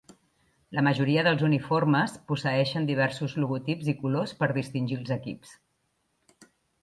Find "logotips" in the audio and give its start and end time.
3.43-3.93